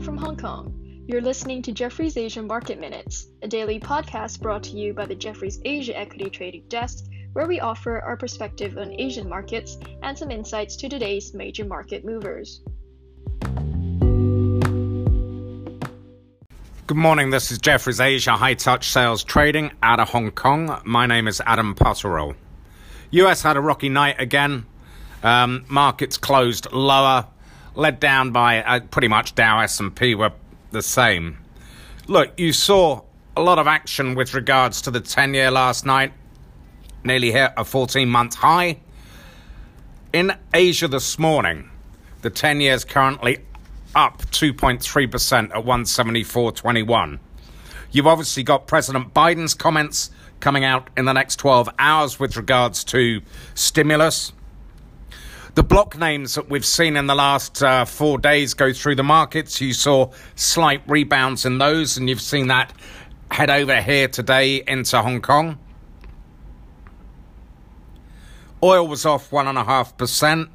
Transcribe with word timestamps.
from 0.00 0.16
Hong 0.16 0.36
Kong. 0.36 0.72
You're 1.08 1.20
listening 1.20 1.62
to 1.62 1.72
Jefferies 1.72 2.16
Asian 2.16 2.46
Market 2.46 2.78
Minutes, 2.78 3.26
a 3.42 3.48
daily 3.48 3.80
podcast 3.80 4.40
brought 4.40 4.62
to 4.64 4.76
you 4.76 4.92
by 4.94 5.06
the 5.06 5.14
Jefferies 5.14 5.60
Asia 5.64 5.98
Equity 5.98 6.30
Trading 6.30 6.64
Desk, 6.68 7.04
where 7.32 7.48
we 7.48 7.58
offer 7.58 7.98
our 8.00 8.16
perspective 8.16 8.78
on 8.78 8.92
Asian 9.00 9.28
markets 9.28 9.76
and 10.02 10.16
some 10.16 10.30
insights 10.30 10.76
to 10.76 10.88
today's 10.88 11.34
major 11.34 11.64
market 11.64 12.04
movers. 12.04 12.62
Good 16.86 16.96
morning. 16.96 17.30
This 17.30 17.50
is 17.50 17.58
Jefferies 17.58 18.00
Asia 18.00 18.32
High 18.32 18.54
Touch 18.54 18.90
Sales 18.90 19.24
Trading 19.24 19.72
out 19.82 19.98
of 19.98 20.10
Hong 20.10 20.30
Kong. 20.30 20.80
My 20.84 21.06
name 21.06 21.26
is 21.26 21.42
Adam 21.44 21.74
Potterill. 21.74 22.36
US 23.10 23.42
had 23.42 23.56
a 23.56 23.60
rocky 23.60 23.88
night 23.88 24.20
again. 24.20 24.64
Um, 25.22 25.64
markets 25.68 26.16
closed 26.16 26.70
lower, 26.72 27.26
led 27.78 28.00
down 28.00 28.32
by 28.32 28.62
uh, 28.62 28.80
pretty 28.80 29.08
much 29.08 29.36
Dow 29.36 29.60
S&P 29.60 30.16
were 30.16 30.32
the 30.72 30.82
same. 30.82 31.38
Look, 32.08 32.38
you 32.38 32.52
saw 32.52 33.02
a 33.36 33.40
lot 33.40 33.60
of 33.60 33.68
action 33.68 34.16
with 34.16 34.34
regards 34.34 34.82
to 34.82 34.90
the 34.90 35.00
10-year 35.00 35.52
last 35.52 35.86
night. 35.86 36.12
Nearly 37.04 37.30
hit 37.30 37.52
a 37.56 37.62
14-month 37.62 38.34
high. 38.34 38.80
In 40.12 40.36
Asia 40.52 40.88
this 40.88 41.20
morning, 41.20 41.70
the 42.22 42.30
10 42.30 42.60
years 42.60 42.84
currently 42.84 43.38
up 43.94 44.22
2.3% 44.22 45.50
at 45.50 45.64
174.21. 45.64 47.20
You've 47.92 48.06
obviously 48.08 48.42
got 48.42 48.66
President 48.66 49.14
Biden's 49.14 49.54
comments 49.54 50.10
coming 50.40 50.64
out 50.64 50.90
in 50.96 51.04
the 51.04 51.12
next 51.12 51.36
12 51.36 51.68
hours 51.78 52.18
with 52.18 52.36
regards 52.36 52.82
to 52.84 53.22
stimulus. 53.54 54.32
The 55.58 55.64
block 55.64 55.98
names 55.98 56.36
that 56.36 56.48
we've 56.48 56.64
seen 56.64 56.96
in 56.96 57.08
the 57.08 57.16
last 57.16 57.64
uh, 57.64 57.84
four 57.84 58.16
days 58.16 58.54
go 58.54 58.72
through 58.72 58.94
the 58.94 59.02
markets. 59.02 59.60
You 59.60 59.72
saw 59.72 60.12
slight 60.36 60.82
rebounds 60.86 61.44
in 61.44 61.58
those, 61.58 61.96
and 61.96 62.08
you've 62.08 62.20
seen 62.20 62.46
that 62.46 62.72
head 63.28 63.50
over 63.50 63.82
here 63.82 64.06
today 64.06 64.62
into 64.64 65.02
Hong 65.02 65.20
Kong. 65.20 65.58
Oil 68.62 68.86
was 68.86 69.04
off 69.04 69.30
1.5%. 69.30 70.48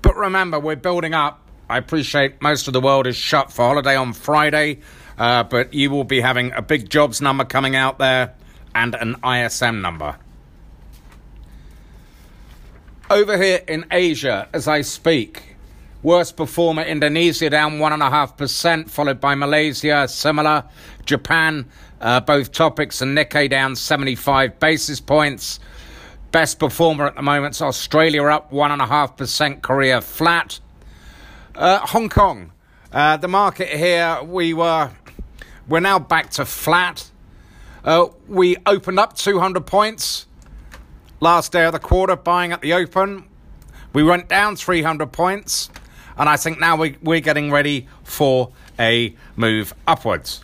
But 0.00 0.16
remember, 0.16 0.58
we're 0.58 0.74
building 0.74 1.12
up 1.12 1.46
I 1.68 1.76
appreciate 1.76 2.40
most 2.40 2.66
of 2.66 2.72
the 2.72 2.80
world 2.80 3.06
is 3.06 3.16
shut 3.16 3.52
for 3.52 3.66
holiday 3.66 3.94
on 3.94 4.14
Friday, 4.14 4.80
uh, 5.18 5.42
but 5.42 5.74
you 5.74 5.90
will 5.90 6.04
be 6.04 6.22
having 6.22 6.50
a 6.52 6.62
big 6.62 6.88
jobs 6.88 7.20
number 7.20 7.44
coming 7.44 7.76
out 7.76 7.98
there 7.98 8.34
and 8.74 8.94
an 8.94 9.16
ISM 9.22 9.82
number. 9.82 10.16
Over 13.10 13.36
here 13.36 13.60
in 13.66 13.86
Asia, 13.90 14.48
as 14.52 14.68
I 14.68 14.82
speak, 14.82 15.56
worst 16.00 16.36
performer 16.36 16.82
Indonesia 16.82 17.50
down 17.50 17.80
1.5%, 17.80 18.88
followed 18.88 19.20
by 19.20 19.34
Malaysia, 19.34 20.06
similar. 20.06 20.62
Japan, 21.06 21.66
uh, 22.00 22.20
both 22.20 22.52
TOPIX 22.52 23.02
and 23.02 23.18
Nikkei 23.18 23.50
down 23.50 23.74
75 23.74 24.60
basis 24.60 25.00
points. 25.00 25.58
Best 26.30 26.60
performer 26.60 27.08
at 27.08 27.16
the 27.16 27.22
moment 27.22 27.56
is 27.56 27.62
Australia 27.62 28.22
up 28.26 28.52
1.5%, 28.52 29.60
Korea 29.60 30.00
flat. 30.00 30.60
Uh, 31.56 31.84
Hong 31.88 32.08
Kong, 32.08 32.52
uh, 32.92 33.16
the 33.16 33.26
market 33.26 33.70
here, 33.70 34.22
we 34.22 34.54
were, 34.54 34.88
we're 35.66 35.80
now 35.80 35.98
back 35.98 36.30
to 36.30 36.44
flat. 36.44 37.10
Uh, 37.84 38.06
we 38.28 38.56
opened 38.66 39.00
up 39.00 39.16
200 39.16 39.66
points 39.66 40.26
last 41.20 41.52
day 41.52 41.64
of 41.64 41.72
the 41.72 41.78
quarter, 41.78 42.16
buying 42.16 42.52
at 42.52 42.60
the 42.60 42.72
open. 42.72 43.24
We 43.92 44.02
went 44.02 44.28
down 44.28 44.56
300 44.56 45.12
points, 45.12 45.70
and 46.16 46.28
I 46.28 46.36
think 46.36 46.58
now 46.58 46.76
we, 46.76 46.96
we're 47.02 47.20
getting 47.20 47.50
ready 47.50 47.86
for 48.02 48.52
a 48.78 49.14
move 49.36 49.74
upwards. 49.86 50.42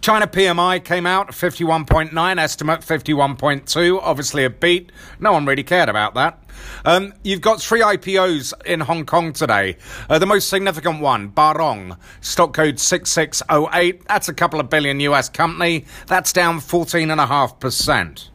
China 0.00 0.26
PMI 0.26 0.82
came 0.84 1.06
out 1.06 1.28
51.9, 1.28 2.38
estimate 2.40 2.80
51.2, 2.80 4.00
obviously 4.02 4.44
a 4.44 4.50
beat. 4.50 4.90
No 5.20 5.30
one 5.30 5.46
really 5.46 5.62
cared 5.62 5.88
about 5.88 6.14
that. 6.14 6.42
Um, 6.84 7.14
you've 7.22 7.40
got 7.40 7.62
three 7.62 7.82
IPOs 7.82 8.52
in 8.66 8.80
Hong 8.80 9.06
Kong 9.06 9.32
today. 9.32 9.76
Uh, 10.10 10.18
the 10.18 10.26
most 10.26 10.48
significant 10.48 11.00
one, 11.00 11.30
Bairong, 11.30 11.96
stock 12.20 12.52
code 12.52 12.80
6608. 12.80 14.04
That's 14.08 14.28
a 14.28 14.34
couple 14.34 14.58
of 14.58 14.68
billion 14.68 14.98
US 15.00 15.28
company. 15.28 15.84
That's 16.08 16.32
down 16.32 16.58
14.5%. 16.58 18.28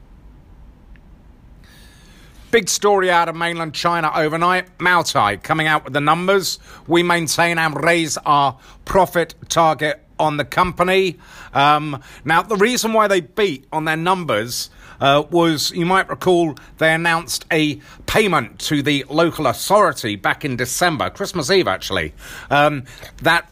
Big 2.50 2.70
story 2.70 3.12
out 3.12 3.28
of 3.28 3.36
mainland 3.36 3.74
China 3.74 4.10
overnight. 4.16 4.78
Moutai 4.78 5.44
coming 5.44 5.68
out 5.68 5.84
with 5.84 5.94
the 5.94 6.00
numbers. 6.00 6.60
We 6.88 7.04
maintain 7.04 7.58
and 7.58 7.84
raise 7.84 8.18
our 8.20 8.58
profit 8.86 9.36
target 9.50 10.02
on 10.18 10.38
the 10.38 10.46
company. 10.46 11.18
Um, 11.54 12.02
now, 12.24 12.42
the 12.42 12.56
reason 12.56 12.94
why 12.94 13.10
they 13.10 13.20
beat 13.20 13.66
on 13.74 13.84
their 13.84 13.98
numbers 13.98 14.70
uh, 15.02 15.24
was, 15.30 15.72
you 15.72 15.86
might 15.86 16.10
recall, 16.10 16.56
they 16.78 16.94
announced 16.94 17.46
a 17.52 17.82
payment 18.06 18.60
to 18.60 18.82
the 18.82 19.06
local 19.10 19.46
authority 19.48 20.16
back 20.16 20.46
in 20.46 20.56
December, 20.56 21.10
Christmas 21.10 21.52
Eve 21.52 21.68
actually. 21.68 22.14
Um, 22.50 22.86
that 23.24 23.50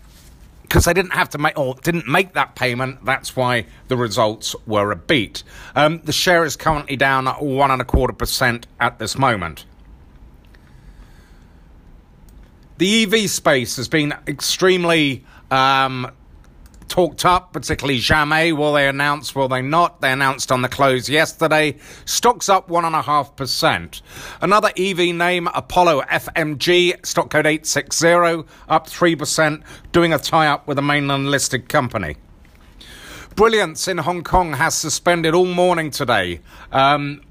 because 0.75 0.83
they 0.83 0.93
didn't 0.93 1.13
have 1.13 1.29
to 1.29 1.37
make 1.37 1.57
or 1.57 1.73
didn't 1.83 2.05
make 2.05 2.33
that 2.33 2.53
payment. 2.53 3.05
That's 3.05 3.33
why 3.33 3.65
the 3.87 3.95
results 3.95 4.53
were 4.67 4.91
a 4.91 4.97
beat. 4.97 5.41
Um, 5.73 6.01
the 6.03 6.11
share 6.11 6.43
is 6.43 6.57
currently 6.57 6.97
down 6.97 7.27
one 7.27 7.71
and 7.71 7.81
a 7.81 7.85
quarter 7.85 8.11
percent 8.11 8.67
at 8.77 8.99
this 8.99 9.17
moment. 9.17 9.63
The 12.77 13.03
EV 13.03 13.29
space 13.29 13.77
has 13.77 13.87
been 13.87 14.13
extremely 14.27 15.23
um, 15.49 16.11
talked 16.87 17.25
up, 17.25 17.53
particularly 17.53 17.99
Xiaomi. 17.99 18.55
Will 18.55 18.73
they 18.73 18.87
announce? 18.87 19.35
Will 19.35 19.47
they 19.47 19.61
not? 19.61 20.01
They 20.01 20.11
announced 20.11 20.51
on 20.51 20.61
the 20.61 20.69
close 20.69 21.09
yesterday. 21.09 21.77
Stocks 22.05 22.49
up 22.49 22.69
1.5%. 22.69 24.01
Another 24.41 24.71
EV 24.77 25.15
name, 25.15 25.47
Apollo 25.53 26.01
FMG, 26.03 27.05
stock 27.05 27.29
code 27.29 27.45
860, 27.45 28.07
up 28.69 28.87
3%, 28.87 29.63
doing 29.91 30.13
a 30.13 30.17
tie 30.17 30.47
up 30.47 30.67
with 30.67 30.77
a 30.77 30.81
mainland 30.81 31.29
listed 31.29 31.69
company. 31.69 32.17
Brilliance 33.35 33.87
in 33.87 33.97
Hong 33.97 34.23
Kong 34.23 34.53
has 34.53 34.75
suspended 34.75 35.33
all 35.33 35.45
morning 35.45 35.91
today. 35.91 36.39
Um, 36.71 37.21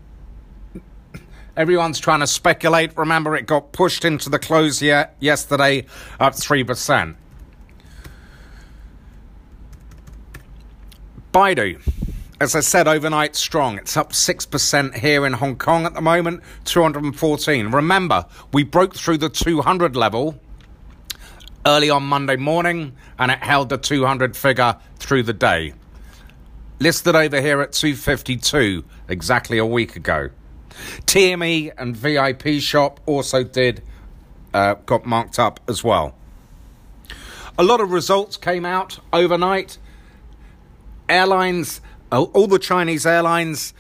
everyone's 1.57 1.99
trying 1.99 2.21
to 2.21 2.27
speculate. 2.27 2.97
Remember, 2.99 3.35
it 3.35 3.47
got 3.47 3.73
pushed 3.73 4.05
into 4.05 4.29
the 4.29 4.39
close 4.39 4.81
here 4.81 5.11
yesterday, 5.19 5.87
up 6.21 6.35
3%. 6.35 7.17
Baidu, 11.35 11.81
as 12.41 12.55
I 12.55 12.61
said, 12.61 12.87
overnight 12.87 13.35
strong. 13.35 13.77
It's 13.79 13.97
up 13.97 14.13
6% 14.13 14.95
here 14.95 15.27
in 15.27 15.33
Hong 15.33 15.57
Kong 15.57 15.85
at 15.85 15.93
the 15.93 16.01
moment, 16.01 16.45
214. 16.65 17.73
Remember, 17.73 18.27
we 18.53 18.63
broke 18.63 18.95
through 18.95 19.19
the 19.19 19.29
200 19.29 19.97
level 19.97 20.39
early 21.67 21.91
on 21.91 22.05
Monday 22.05 22.37
morning 22.37 22.95
and 23.19 23.33
it 23.33 23.41
held 23.41 23.69
the 23.69 23.79
200 23.79 24.37
figure 24.37 24.77
through 25.01 25.25
the 25.25 25.33
day. 25.33 25.75
Listed 26.79 27.17
over 27.17 27.41
here 27.41 27.61
at 27.61 27.73
252 27.73 28.85
exactly 29.09 29.59
a 29.59 29.67
week 29.67 29.97
ago. 29.97 30.31
TME 31.01 31.73
and 31.77 31.97
Vipshop 31.97 32.99
also 33.07 33.43
did, 33.43 33.83
uh, 34.53 34.75
got 34.87 35.05
marked 35.05 35.41
up 35.41 35.59
as 35.67 35.83
well. 35.83 36.15
A 37.59 37.65
lot 37.65 37.81
of 37.81 37.91
results 37.91 38.37
came 38.37 38.65
out 38.65 39.01
overnight 39.13 39.79
airlines, 41.09 41.81
all 42.11 42.47
the 42.47 42.59
Chinese 42.59 43.07
airlines 43.07 43.75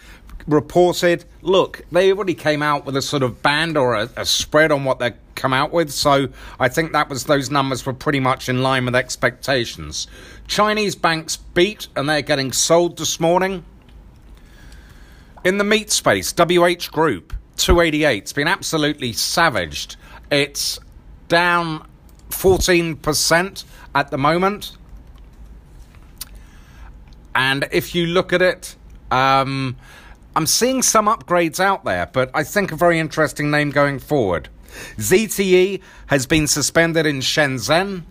reported, 0.47 1.25
look, 1.43 1.85
they 1.91 2.12
already 2.12 2.35
came 2.35 2.62
out 2.62 2.85
with 2.85 2.97
a 2.97 3.03
sort 3.03 3.23
of 3.23 3.43
band 3.43 3.77
or 3.77 3.95
a, 3.95 4.09
a, 4.17 4.27
spread 4.27 4.71
on 4.71 4.84
what 4.84 4.98
they've 4.98 5.16
come 5.34 5.53
out 5.53 5.72
with. 5.72 5.91
So 5.91 6.28
I 6.60 6.69
think 6.69 6.93
that 6.93 7.09
was 7.09 7.25
those 7.25 7.51
numbers 7.51 7.87
were 7.87 7.95
pretty 7.95 8.21
much 8.21 8.48
in 8.48 8.63
line 8.63 8.84
with 8.84 8.95
expectations. 8.95 10.07
Chinese 10.47 10.95
banks 10.95 11.37
beat 11.37 11.89
and 11.97 12.09
they're 12.09 12.22
getting 12.22 12.53
sold 12.53 12.98
this 12.98 13.19
morning. 13.19 13.65
In 15.45 15.59
the 15.59 15.65
meat 15.65 15.91
space, 15.91 16.33
WH 16.33 16.91
Group 16.91 17.33
288. 17.57 18.19
It's 18.19 18.33
been 18.33 18.48
absolutely 18.48 19.13
savaged. 19.13 19.97
It's 20.31 20.78
down 21.28 21.87
14% 22.31 23.65
at 23.95 24.10
the 24.10 24.19
moment. 24.19 24.77
And 27.34 27.69
if 27.72 27.95
you 27.95 28.07
look 28.07 28.33
at 28.33 28.42
it, 28.42 28.77
um, 29.10 29.77
I'm 30.36 30.47
seeing 30.47 30.83
some 30.83 31.07
upgrades 31.07 31.60
out 31.60 31.84
there, 31.84 32.07
but 32.13 32.31
I 32.34 32.45
think 32.45 32.72
a 32.72 32.77
very 32.77 32.98
interesting 32.98 33.51
name 33.51 33.71
going 33.71 33.98
forward. 33.98 34.48
ZTE 34.97 35.81
has 36.07 36.27
been 36.27 36.47
suspended 36.47 37.07
in 37.07 37.21
Shenzhen. 37.21 38.03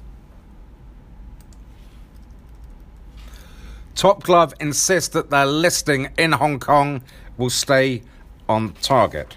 Top 3.96 4.24
Glove 4.24 4.54
insists 4.60 5.10
that 5.10 5.30
their 5.30 5.46
listing 5.46 6.10
in 6.18 6.34
Hong 6.34 6.60
Kong 6.60 7.02
will 7.38 7.50
stay 7.50 8.04
on 8.50 8.74
target. 8.81 9.36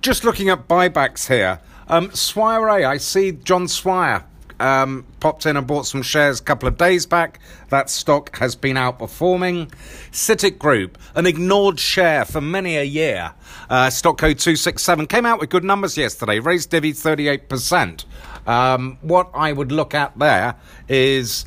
Just 0.00 0.24
looking 0.24 0.48
at 0.48 0.66
buybacks 0.66 1.28
here, 1.28 1.60
Um, 1.88 2.10
Swire, 2.12 2.70
I 2.70 2.96
see 2.96 3.32
John 3.32 3.68
Swire 3.68 4.24
um, 4.62 5.04
popped 5.18 5.44
in 5.44 5.56
and 5.56 5.66
bought 5.66 5.86
some 5.86 6.02
shares 6.02 6.40
a 6.40 6.42
couple 6.42 6.68
of 6.68 6.78
days 6.78 7.04
back. 7.04 7.40
That 7.70 7.90
stock 7.90 8.36
has 8.38 8.54
been 8.54 8.76
outperforming. 8.76 9.72
CITIC 10.12 10.58
Group, 10.58 10.98
an 11.14 11.26
ignored 11.26 11.80
share 11.80 12.24
for 12.24 12.40
many 12.40 12.76
a 12.76 12.84
year. 12.84 13.34
Uh, 13.68 13.90
stock 13.90 14.18
code 14.18 14.38
267 14.38 15.06
came 15.08 15.26
out 15.26 15.40
with 15.40 15.50
good 15.50 15.64
numbers 15.64 15.96
yesterday, 15.96 16.38
raised 16.38 16.70
divvy 16.70 16.92
38%. 16.92 18.04
Um, 18.46 18.98
what 19.02 19.30
I 19.34 19.52
would 19.52 19.72
look 19.72 19.94
at 19.94 20.16
there 20.18 20.54
is 20.88 21.44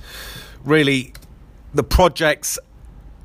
really 0.63 1.13
the 1.73 1.83
projects 1.83 2.59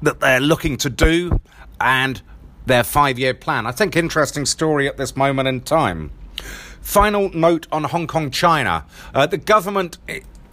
that 0.02 0.20
they're 0.20 0.40
looking 0.40 0.76
to 0.78 0.90
do 0.90 1.40
and 1.80 2.22
their 2.66 2.84
five 2.84 3.18
year 3.18 3.34
plan. 3.34 3.66
I 3.66 3.72
think 3.72 3.96
interesting 3.96 4.46
story 4.46 4.86
at 4.88 4.96
this 4.96 5.16
moment 5.16 5.48
in 5.48 5.60
time. 5.62 6.12
Final 6.80 7.30
note 7.30 7.66
on 7.70 7.84
Hong 7.84 8.06
Kong, 8.06 8.30
China. 8.30 8.84
Uh, 9.14 9.26
the 9.26 9.38
government 9.38 9.98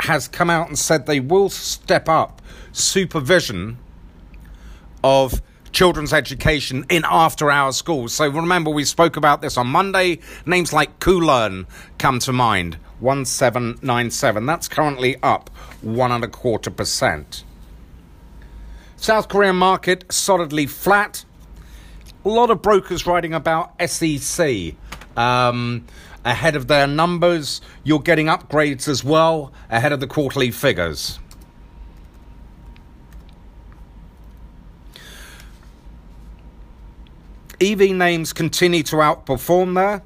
has 0.01 0.27
come 0.27 0.49
out 0.49 0.67
and 0.67 0.77
said 0.77 1.05
they 1.05 1.19
will 1.19 1.49
step 1.49 2.07
up 2.07 2.41
supervision 2.71 3.77
of 5.03 5.41
children's 5.71 6.13
education 6.13 6.85
in 6.89 7.03
after 7.07 7.51
hours 7.51 7.75
schools. 7.75 8.13
So 8.13 8.27
remember, 8.27 8.69
we 8.69 8.83
spoke 8.83 9.15
about 9.15 9.41
this 9.41 9.57
on 9.57 9.67
Monday. 9.67 10.19
Names 10.45 10.73
like 10.73 10.99
Koolearn 10.99 11.65
come 11.97 12.19
to 12.19 12.33
mind 12.33 12.77
1797. 12.99 14.45
That's 14.45 14.67
currently 14.67 15.17
up 15.21 15.49
one 15.81 16.11
and 16.11 16.23
a 16.23 16.27
quarter 16.27 16.71
percent. 16.71 17.43
South 18.95 19.29
Korean 19.29 19.55
market 19.55 20.11
solidly 20.11 20.65
flat. 20.65 21.23
A 22.25 22.29
lot 22.29 22.49
of 22.49 22.61
brokers 22.61 23.05
writing 23.05 23.33
about 23.33 23.73
SEC. 23.87 24.73
Um, 25.15 25.85
ahead 26.27 26.55
of 26.55 26.67
their 26.67 26.85
numbers. 26.85 27.61
You're 27.83 27.99
getting 27.99 28.27
upgrades 28.27 28.87
as 28.87 29.03
well 29.03 29.51
ahead 29.69 29.93
of 29.93 29.99
the 29.99 30.07
quarterly 30.07 30.51
figures. 30.51 31.19
EV 37.59 37.91
names 37.91 38.33
continue 38.33 38.83
to 38.83 38.97
outperform 38.97 39.73
there. 39.73 40.03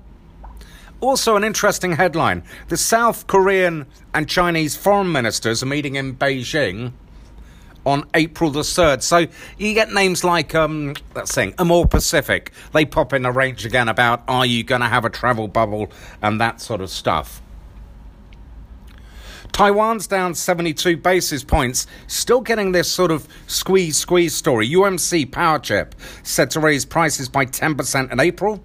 Also, 1.01 1.35
an 1.35 1.44
interesting 1.44 1.94
headline 1.94 2.44
the 2.67 2.77
South 2.77 3.25
Korean 3.25 3.88
and 4.13 4.29
Chinese 4.29 4.75
foreign 4.75 5.12
ministers 5.12 5.63
are 5.63 5.65
meeting 5.65 5.95
in 5.95 6.15
Beijing 6.15 6.94
on 7.85 8.07
April 8.13 8.51
the 8.51 8.61
3rd. 8.61 9.01
So 9.01 9.27
you 9.57 9.73
get 9.73 9.91
names 9.91 10.23
like, 10.23 10.53
um, 10.53 10.95
let's 11.15 11.33
see, 11.33 11.53
Amore 11.57 11.87
Pacific. 11.87 12.51
They 12.73 12.85
pop 12.85 13.13
in 13.13 13.25
a 13.25 13.31
range 13.31 13.65
again 13.65 13.89
about 13.89 14.23
are 14.27 14.45
you 14.45 14.63
going 14.63 14.81
to 14.81 14.87
have 14.87 15.05
a 15.05 15.09
travel 15.09 15.47
bubble 15.47 15.91
and 16.21 16.39
that 16.41 16.61
sort 16.61 16.81
of 16.81 16.89
stuff. 16.89 17.41
Taiwan's 19.51 20.07
down 20.07 20.33
72 20.33 20.97
basis 20.97 21.43
points, 21.43 21.85
still 22.07 22.39
getting 22.41 22.71
this 22.71 22.89
sort 22.89 23.11
of 23.11 23.27
squeeze 23.47 23.97
squeeze 23.97 24.33
story. 24.33 24.69
UMC 24.69 25.29
Power 25.31 25.59
Chip 25.59 25.93
set 26.23 26.51
to 26.51 26.59
raise 26.59 26.85
prices 26.85 27.27
by 27.27 27.45
10% 27.45 28.11
in 28.11 28.19
April. 28.19 28.63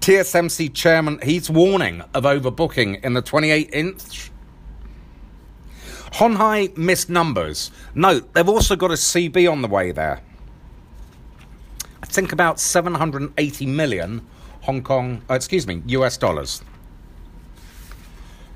TSMC 0.00 0.72
chairman, 0.72 1.18
he's 1.22 1.50
warning 1.50 2.00
of 2.14 2.24
overbooking 2.24 3.04
in 3.04 3.12
the 3.14 3.22
28 3.22 3.70
inch 3.72 4.30
Hon 6.16 6.36
Hai 6.36 6.70
missed 6.76 7.10
numbers. 7.10 7.70
Note, 7.94 8.32
they've 8.32 8.48
also 8.48 8.74
got 8.74 8.90
a 8.90 8.94
CB 8.94 9.52
on 9.52 9.60
the 9.60 9.68
way 9.68 9.92
there. 9.92 10.22
I 12.02 12.06
think 12.06 12.32
about 12.32 12.58
780 12.58 13.66
million 13.66 14.26
Hong 14.62 14.82
Kong, 14.82 15.20
uh, 15.28 15.34
excuse 15.34 15.66
me, 15.66 15.82
US 15.88 16.16
dollars. 16.16 16.62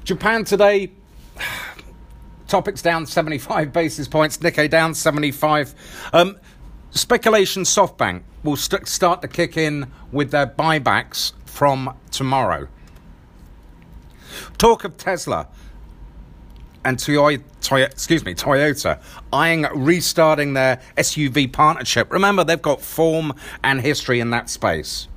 Japan 0.05 0.47
today, 0.47 0.93
TOPIX 2.49 2.83
down 2.83 3.05
75 3.05 3.73
basis 3.75 4.09
points, 4.09 4.39
Nikkei 4.39 4.71
down 4.71 4.95
75. 4.95 5.75
Um, 6.15 6.39
speculation 6.93 7.65
SoftBank 7.65 8.23
will 8.43 8.57
st- 8.57 8.89
start 8.89 9.21
to 9.21 9.29
kick 9.29 9.59
in 9.59 9.93
with 10.11 10.31
their 10.31 10.47
buybacks 10.47 11.35
from 11.45 11.95
tomorrow. 12.11 12.69
Talk 14.57 14.85
of 14.85 14.97
Tesla 14.97 15.49
and 16.85 16.97
Toyota, 16.99 17.43
Toyota, 17.61 17.87
excuse 17.87 18.25
me, 18.25 18.35
Toyota 18.35 19.01
eyeing 19.33 19.67
restarting 19.75 20.55
their 20.55 20.81
SUV 20.97 21.53
partnership. 21.53 22.13
Remember, 22.13 22.45
they've 22.45 22.61
got 22.61 22.81
form 22.81 23.33
and 23.63 23.81
history 23.81 24.21
in 24.21 24.31
that 24.31 24.49
space. 24.49 25.09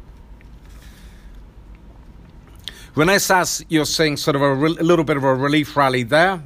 Renesas, 2.95 3.65
you're 3.69 3.85
seeing 3.85 4.17
sort 4.17 4.35
of 4.35 4.41
a, 4.43 4.53
re- 4.53 4.77
a 4.79 4.83
little 4.83 5.05
bit 5.05 5.17
of 5.17 5.23
a 5.23 5.33
relief 5.33 5.75
rally 5.75 6.03
there. 6.03 6.43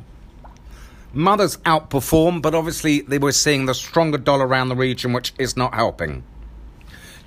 Mothers 1.11 1.57
outperform, 1.57 2.41
but 2.41 2.55
obviously 2.55 3.01
they 3.01 3.17
were 3.17 3.31
seeing 3.31 3.65
the 3.65 3.73
stronger 3.73 4.17
dollar 4.17 4.47
around 4.47 4.69
the 4.69 4.75
region, 4.75 5.11
which 5.13 5.33
is 5.37 5.57
not 5.57 5.73
helping. 5.73 6.23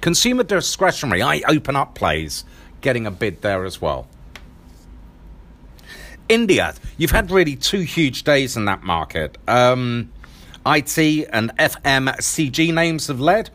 Consumer 0.01 0.43
discretionary, 0.43 1.21
I 1.21 1.43
open 1.49 1.77
up 1.77 1.95
plays, 1.95 2.45
getting 2.81 3.07
a 3.07 3.11
bid 3.11 3.43
there 3.43 3.67
as 3.67 3.81
well. 3.81 4.07
India, 6.31 6.75
you've 6.97 7.11
had 7.11 7.33
really 7.33 7.57
two 7.57 7.81
huge 7.81 8.23
days 8.23 8.57
in 8.57 8.65
that 8.67 8.85
market. 8.85 9.37
Um, 9.49 10.13
IT 10.65 10.97
and 11.33 11.51
FMCG 11.59 12.73
names 12.73 13.09
have 13.09 13.21
led. 13.21 13.51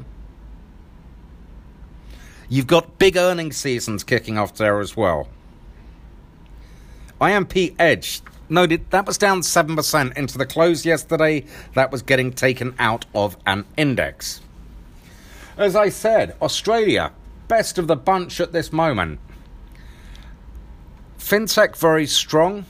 You've 2.49 2.67
got 2.67 2.99
big 2.99 3.15
earnings 3.15 3.55
seasons 3.55 4.03
kicking 4.03 4.37
off 4.37 4.55
there 4.55 4.81
as 4.81 4.95
well. 4.97 5.29
IMP 7.21 7.73
Edge 7.79 8.21
noted 8.49 8.91
that 8.91 9.07
was 9.07 9.17
down 9.17 9.39
7% 9.39 10.17
into 10.17 10.37
the 10.37 10.45
close 10.45 10.85
yesterday. 10.85 11.45
That 11.75 11.93
was 11.93 12.01
getting 12.01 12.33
taken 12.33 12.75
out 12.77 13.05
of 13.15 13.37
an 13.47 13.63
index. 13.77 14.41
As 15.57 15.77
I 15.77 15.87
said, 15.87 16.35
Australia, 16.41 17.13
best 17.47 17.77
of 17.77 17.87
the 17.87 17.95
bunch 17.95 18.41
at 18.41 18.51
this 18.51 18.73
moment. 18.73 19.21
FinTech 21.25 21.75
very 21.75 22.05
strong. 22.05 22.65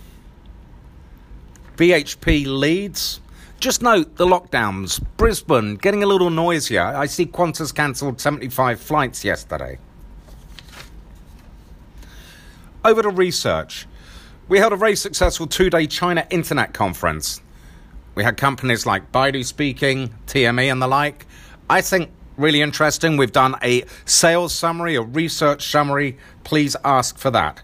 BHP 1.75 2.45
leads. 2.47 3.19
Just 3.59 3.81
note 3.81 4.15
the 4.15 4.25
lockdowns. 4.25 5.03
Brisbane 5.17 5.75
getting 5.75 6.03
a 6.03 6.05
little 6.05 6.29
noisier. 6.29 6.85
I 6.85 7.07
see 7.07 7.25
Qantas 7.25 7.75
cancelled 7.75 8.21
75 8.21 8.79
flights 8.79 9.25
yesterday. 9.25 9.77
Over 12.85 13.01
to 13.01 13.09
research. 13.09 13.87
We 14.47 14.59
held 14.59 14.71
a 14.71 14.77
very 14.77 14.95
successful 14.95 15.47
two 15.47 15.69
day 15.69 15.85
China 15.85 16.25
Internet 16.29 16.73
conference. 16.73 17.41
We 18.15 18.23
had 18.23 18.37
companies 18.37 18.85
like 18.85 19.11
Baidu 19.11 19.43
speaking, 19.43 20.15
TME, 20.27 20.71
and 20.71 20.81
the 20.81 20.87
like. 20.87 21.25
I 21.69 21.81
think 21.81 22.09
really 22.37 22.61
interesting. 22.61 23.17
We've 23.17 23.33
done 23.33 23.57
a 23.61 23.83
sales 24.05 24.55
summary, 24.55 24.95
a 24.95 25.01
research 25.01 25.69
summary. 25.69 26.17
Please 26.45 26.77
ask 26.85 27.17
for 27.17 27.31
that. 27.31 27.61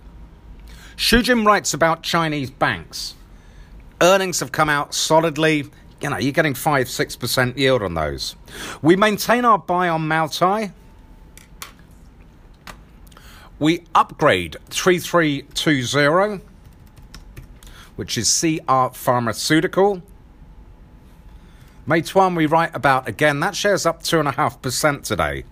Shujin 1.02 1.48
writes 1.48 1.74
about 1.74 2.04
Chinese 2.04 2.52
banks. 2.52 3.16
Earnings 4.02 4.40
have 4.40 4.52
come 4.52 4.70
out 4.70 4.94
solidly. 4.94 5.66
You 6.00 6.12
know, 6.12 6.18
you're 6.18 6.32
getting 6.32 6.54
5 6.54 6.86
6% 6.86 7.58
yield 7.58 7.82
on 7.82 7.96
those. 7.96 8.36
We 8.84 8.96
maintain 8.96 9.44
our 9.44 9.58
buy 9.58 9.90
on 9.90 10.08
Moutai. 10.08 10.74
We 13.58 13.84
upgrade 13.96 14.58
3320, 14.70 16.44
which 17.96 18.16
is 18.16 18.40
CR 18.40 18.94
Pharmaceutical. 18.94 20.04
Meituan, 21.88 22.38
we 22.38 22.46
write 22.46 22.76
about 22.76 23.10
again. 23.10 23.40
That 23.40 23.56
share's 23.56 23.88
up 23.88 24.04
2.5% 24.04 25.04
today 25.04 25.46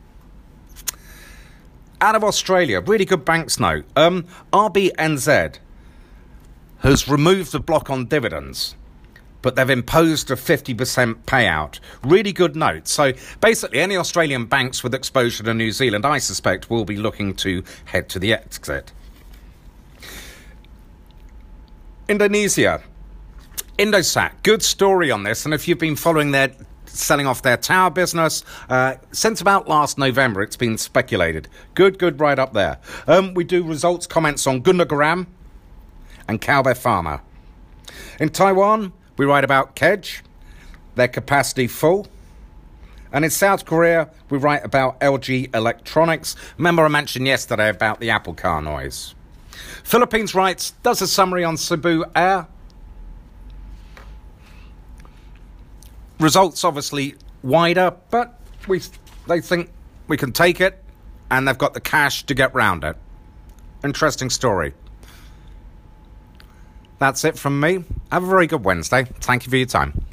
out 2.01 2.15
of 2.15 2.23
Australia, 2.23 2.81
really 2.81 3.05
good 3.05 3.25
banks 3.25 3.59
note. 3.59 3.85
Um, 3.95 4.25
RBNZ 4.53 5.57
has 6.79 7.07
removed 7.07 7.51
the 7.51 7.59
block 7.59 7.89
on 7.89 8.05
dividends, 8.05 8.75
but 9.41 9.55
they've 9.55 9.69
imposed 9.69 10.31
a 10.31 10.35
50% 10.35 11.23
payout. 11.23 11.79
Really 12.03 12.31
good 12.31 12.55
note. 12.55 12.87
So 12.87 13.13
basically, 13.41 13.79
any 13.79 13.97
Australian 13.97 14.45
banks 14.45 14.83
with 14.83 14.93
exposure 14.93 15.43
to 15.43 15.53
New 15.53 15.71
Zealand, 15.71 16.05
I 16.05 16.19
suspect, 16.19 16.69
will 16.69 16.85
be 16.85 16.95
looking 16.95 17.33
to 17.35 17.63
head 17.85 18.09
to 18.09 18.19
the 18.19 18.33
exit. 18.33 18.91
Indonesia. 22.07 22.81
Indosat, 23.77 24.31
good 24.43 24.61
story 24.61 25.09
on 25.09 25.23
this, 25.23 25.45
and 25.45 25.53
if 25.53 25.65
you've 25.67 25.79
been 25.79 25.95
following 25.95 26.31
their 26.31 26.51
selling 26.89 27.27
off 27.27 27.41
their 27.41 27.57
tower 27.57 27.89
business. 27.89 28.43
Uh, 28.69 28.95
since 29.11 29.41
about 29.41 29.67
last 29.67 29.97
November, 29.97 30.41
it's 30.41 30.57
been 30.57 30.77
speculated. 30.77 31.47
Good, 31.73 31.99
good, 31.99 32.19
right 32.19 32.37
up 32.37 32.53
there. 32.53 32.79
Um, 33.07 33.33
we 33.33 33.43
do 33.43 33.63
results 33.63 34.07
comments 34.07 34.45
on 34.47 34.61
Gudang 34.61 34.85
Garam 34.85 35.27
and 36.27 36.41
Kalbe 36.41 36.73
Farma. 36.73 37.21
In 38.19 38.29
Taiwan, 38.29 38.93
we 39.17 39.25
write 39.25 39.43
about 39.43 39.75
Kedge, 39.75 40.23
their 40.95 41.07
capacity 41.07 41.67
full, 41.67 42.07
And 43.11 43.25
in 43.25 43.31
South 43.31 43.65
Korea, 43.65 44.09
we 44.29 44.37
write 44.37 44.63
about 44.63 44.99
LG 44.99 45.55
Electronics. 45.55 46.35
Remember, 46.57 46.85
I 46.85 46.89
mentioned 46.89 47.25
yesterday 47.25 47.69
about 47.69 47.99
the 47.99 48.11
Apple 48.11 48.35
car 48.35 48.61
noise. 48.61 49.15
Philippines 49.83 50.35
writes, 50.35 50.71
does 50.83 51.01
a 51.01 51.07
summary 51.07 51.43
on 51.43 51.57
Cebu 51.57 52.05
Air. 52.15 52.47
Results 56.19 56.63
obviously 56.63 57.15
wider, 57.43 57.95
but 58.09 58.39
we 58.67 58.81
they 59.27 59.41
think 59.41 59.71
we 60.07 60.17
can 60.17 60.33
take 60.33 60.59
it, 60.59 60.83
and 61.31 61.47
they've 61.47 61.57
got 61.57 61.73
the 61.73 61.79
cash 61.79 62.23
to 62.23 62.33
get 62.33 62.53
round 62.53 62.83
it. 62.83 62.97
Interesting 63.83 64.29
story. 64.29 64.73
That's 66.99 67.23
it 67.23 67.37
from 67.37 67.59
me. 67.59 67.85
Have 68.11 68.23
a 68.23 68.27
very 68.27 68.47
good 68.47 68.65
Wednesday. 68.65 69.05
Thank 69.21 69.45
you 69.45 69.49
for 69.49 69.55
your 69.55 69.65
time. 69.65 70.05